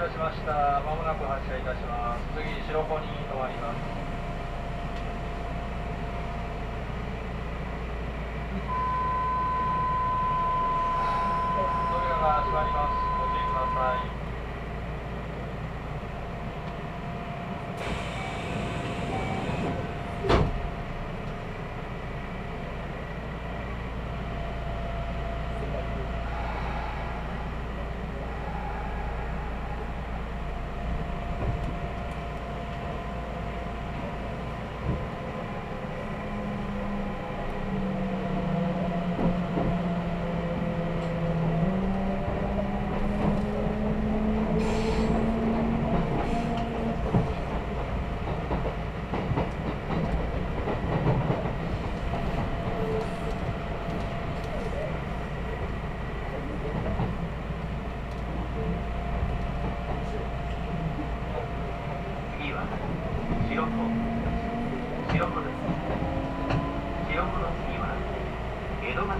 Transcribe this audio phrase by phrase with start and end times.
[0.00, 0.80] たしました。
[0.80, 2.24] まもなく発車いたします。
[2.32, 3.76] 次、白子に止まります。
[11.92, 12.96] 扉が閉まります。
[13.20, 14.20] ご注意ください。
[62.40, 62.64] 次は
[63.50, 63.68] 白子
[65.12, 65.60] 白子です
[67.12, 67.84] 白子の次は
[68.82, 69.19] 江戸町に止まり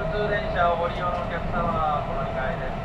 [0.00, 2.79] 普通電車をご利用のお客様はこの2階です。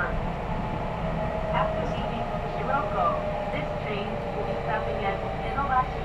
[0.00, 0.14] E31.
[1.52, 2.24] After leaving
[2.56, 3.20] Shiroko,
[3.52, 6.04] this train will be stopping at Edobashi.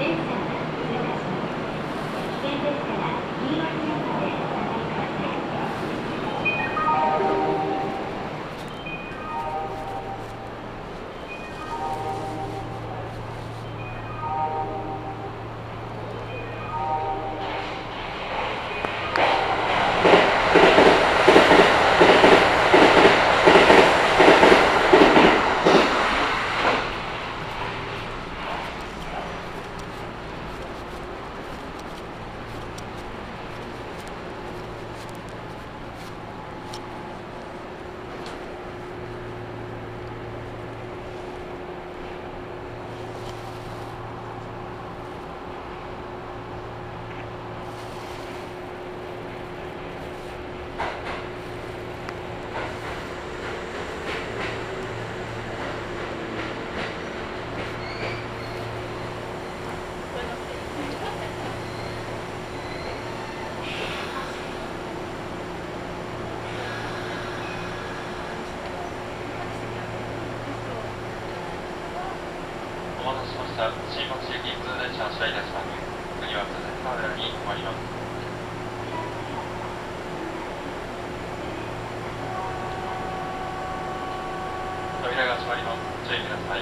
[0.00, 0.56] 電車が
[0.88, 1.44] 停車しま
[4.06, 4.09] す。
[73.00, 73.72] お待たせしました。
[73.96, 75.72] 新町行き普通電車発車いたします
[76.20, 76.52] 次は鈴
[76.84, 77.76] 川寺に停まります。
[85.02, 86.08] 扉が閉まります。
[86.10, 86.60] 注意ください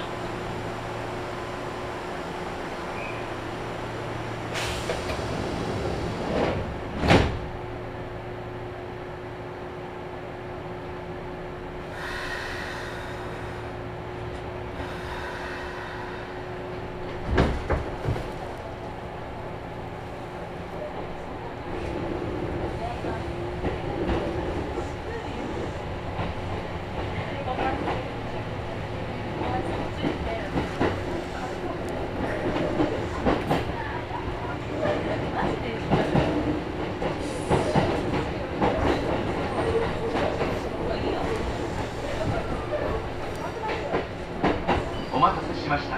[45.10, 45.96] お待たせしました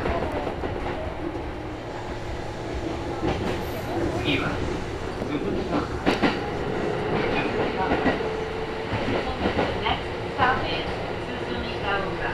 [4.25, 4.49] 次は
[5.29, 5.77] 鈴木が
[7.21, 7.81] 鈴木が
[9.83, 10.89] Next stop is
[11.27, 12.33] Suzumigaura.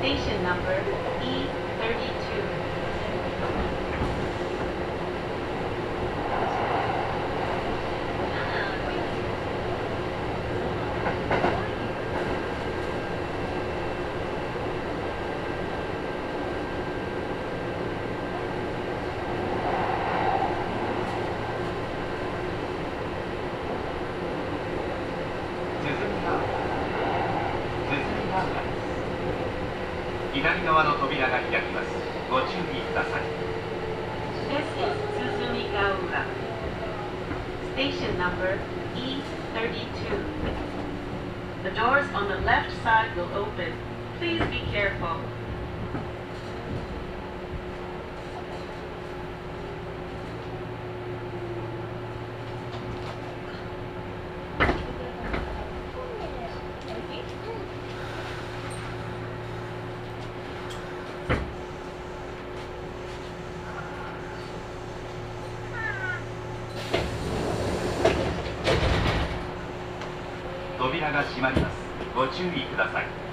[0.00, 0.78] Station number
[1.20, 2.66] E32.
[25.86, 26.40] 鈴木が
[27.86, 28.36] 鈴木が
[30.34, 31.86] 左側の扉が開きます
[32.28, 33.22] ご注意ください
[34.50, 36.26] This is Suzumigaura.
[37.72, 38.58] Station number
[38.96, 40.24] E32.
[41.62, 43.72] The doors on the left side will open.
[44.18, 45.20] Please be careful.
[71.06, 71.76] 扉が閉まります。
[72.14, 73.25] ご注意ください。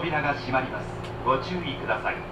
[0.00, 0.86] 扉が閉まります。
[1.26, 2.29] ご注意ください。